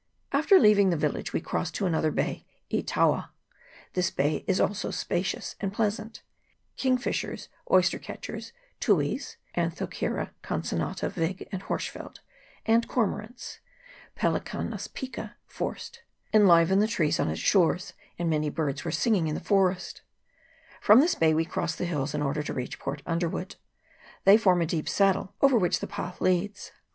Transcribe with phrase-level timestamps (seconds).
[0.31, 3.29] After leaving the village we crossed to another bay, E Taua.
[3.93, 6.23] This bay also is spacious and pleasant.
[6.75, 9.73] Kingfishers, oystercatchers, tuis, 1
[12.73, 13.59] and cormorants,
[14.89, 15.29] 2
[16.33, 20.01] enlivened the trees on its shores, and many birds were singing in the forest.
[20.81, 23.55] From this bay we crossed the hills in order to reach Port Underwood.
[24.25, 26.71] They form a deep saddle, over which the path leads.